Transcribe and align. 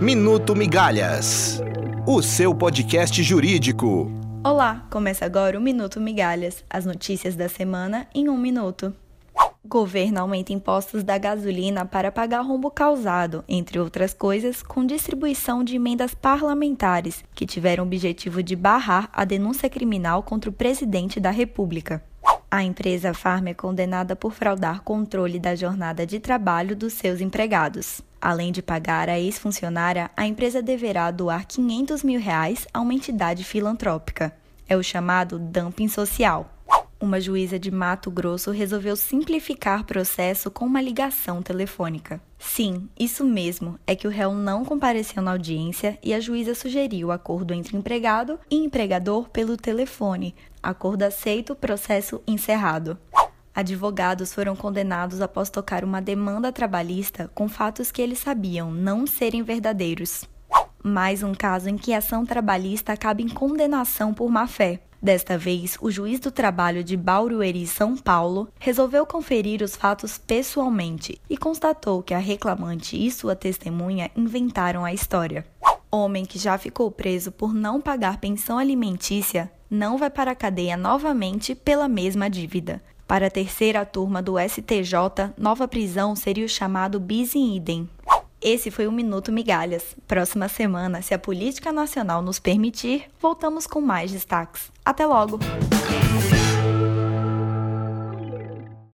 Minuto 0.00 0.56
Migalhas, 0.56 1.60
o 2.06 2.22
seu 2.22 2.54
podcast 2.54 3.22
jurídico. 3.22 4.10
Olá, 4.42 4.86
começa 4.90 5.26
agora 5.26 5.58
o 5.58 5.60
Minuto 5.60 6.00
Migalhas, 6.00 6.64
as 6.70 6.86
notícias 6.86 7.36
da 7.36 7.50
semana 7.50 8.06
em 8.14 8.26
um 8.26 8.38
minuto. 8.38 8.94
Governo 9.62 10.20
aumenta 10.20 10.54
impostos 10.54 11.04
da 11.04 11.18
gasolina 11.18 11.84
para 11.84 12.10
pagar 12.10 12.40
rombo 12.40 12.70
causado, 12.70 13.44
entre 13.46 13.78
outras 13.78 14.14
coisas, 14.14 14.62
com 14.62 14.86
distribuição 14.86 15.62
de 15.62 15.76
emendas 15.76 16.14
parlamentares, 16.14 17.22
que 17.34 17.44
tiveram 17.44 17.84
o 17.84 17.86
objetivo 17.86 18.42
de 18.42 18.56
barrar 18.56 19.10
a 19.12 19.26
denúncia 19.26 19.68
criminal 19.68 20.22
contra 20.22 20.48
o 20.48 20.54
presidente 20.54 21.20
da 21.20 21.30
República. 21.30 22.02
A 22.50 22.62
empresa 22.62 23.12
Farm 23.12 23.48
é 23.48 23.54
condenada 23.54 24.16
por 24.16 24.32
fraudar 24.32 24.80
controle 24.80 25.38
da 25.38 25.54
jornada 25.54 26.06
de 26.06 26.18
trabalho 26.18 26.74
dos 26.74 26.94
seus 26.94 27.20
empregados. 27.20 28.00
Além 28.20 28.52
de 28.52 28.60
pagar 28.60 29.08
a 29.08 29.18
ex-funcionária, 29.18 30.10
a 30.16 30.26
empresa 30.26 30.60
deverá 30.60 31.10
doar 31.10 31.46
500 31.46 32.02
mil 32.02 32.20
reais 32.20 32.66
a 32.72 32.80
uma 32.80 32.92
entidade 32.92 33.44
filantrópica. 33.44 34.34
É 34.68 34.76
o 34.76 34.82
chamado 34.82 35.38
dumping 35.38 35.88
social. 35.88 36.54
Uma 37.00 37.18
juíza 37.18 37.58
de 37.58 37.70
Mato 37.70 38.10
Grosso 38.10 38.50
resolveu 38.50 38.94
simplificar 38.94 39.84
processo 39.84 40.50
com 40.50 40.66
uma 40.66 40.82
ligação 40.82 41.40
telefônica. 41.40 42.20
Sim, 42.38 42.90
isso 42.98 43.24
mesmo, 43.24 43.78
é 43.86 43.96
que 43.96 44.06
o 44.06 44.10
réu 44.10 44.34
não 44.34 44.66
compareceu 44.66 45.22
na 45.22 45.30
audiência 45.30 45.98
e 46.02 46.12
a 46.12 46.20
juíza 46.20 46.54
sugeriu 46.54 47.10
acordo 47.10 47.54
entre 47.54 47.74
empregado 47.74 48.38
e 48.50 48.56
empregador 48.56 49.30
pelo 49.30 49.56
telefone. 49.56 50.34
Acordo 50.62 51.02
aceito, 51.04 51.54
processo 51.54 52.20
encerrado. 52.26 52.98
Advogados 53.54 54.32
foram 54.32 54.54
condenados 54.54 55.20
após 55.20 55.50
tocar 55.50 55.84
uma 55.84 56.00
demanda 56.00 56.52
trabalhista 56.52 57.30
com 57.34 57.48
fatos 57.48 57.90
que 57.90 58.00
eles 58.00 58.18
sabiam 58.18 58.70
não 58.70 59.06
serem 59.06 59.42
verdadeiros. 59.42 60.24
Mais 60.82 61.22
um 61.22 61.34
caso 61.34 61.68
em 61.68 61.76
que 61.76 61.92
a 61.92 61.98
ação 61.98 62.24
trabalhista 62.24 62.92
acaba 62.92 63.20
em 63.20 63.28
condenação 63.28 64.14
por 64.14 64.30
má-fé. 64.30 64.80
Desta 65.02 65.36
vez, 65.36 65.78
o 65.80 65.90
juiz 65.90 66.20
do 66.20 66.30
trabalho 66.30 66.84
de 66.84 66.96
Barueri, 66.96 67.66
São 67.66 67.96
Paulo, 67.96 68.48
resolveu 68.58 69.06
conferir 69.06 69.62
os 69.62 69.74
fatos 69.74 70.18
pessoalmente 70.18 71.20
e 71.28 71.36
constatou 71.36 72.02
que 72.02 72.14
a 72.14 72.18
reclamante 72.18 72.96
e 72.96 73.10
sua 73.10 73.34
testemunha 73.34 74.10
inventaram 74.14 74.84
a 74.84 74.92
história. 74.92 75.44
Homem 75.90 76.24
que 76.24 76.38
já 76.38 76.56
ficou 76.56 76.90
preso 76.90 77.32
por 77.32 77.52
não 77.52 77.80
pagar 77.80 78.18
pensão 78.18 78.58
alimentícia 78.58 79.50
não 79.70 79.96
vai 79.96 80.10
para 80.10 80.32
a 80.32 80.36
cadeia 80.36 80.76
novamente 80.76 81.54
pela 81.54 81.88
mesma 81.88 82.28
dívida. 82.28 82.82
Para 83.10 83.26
a 83.26 83.30
terceira 83.30 83.84
turma 83.84 84.22
do 84.22 84.38
STJ, 84.38 85.32
nova 85.36 85.66
prisão 85.66 86.14
seria 86.14 86.46
o 86.46 86.48
chamado 86.48 87.00
bis 87.00 87.34
in 87.34 87.56
idem. 87.56 87.90
Esse 88.40 88.70
foi 88.70 88.86
o 88.86 88.92
Minuto 88.92 89.32
Migalhas. 89.32 89.96
Próxima 90.06 90.46
semana, 90.46 91.02
se 91.02 91.12
a 91.12 91.18
política 91.18 91.72
nacional 91.72 92.22
nos 92.22 92.38
permitir, 92.38 93.10
voltamos 93.20 93.66
com 93.66 93.80
mais 93.80 94.12
destaques. 94.12 94.70
Até 94.84 95.04
logo! 95.06 95.40